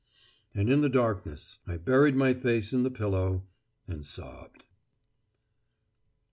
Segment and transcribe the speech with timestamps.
[0.55, 3.43] And in the darkness I buried my face in the pillow,
[3.87, 4.65] and sobbed.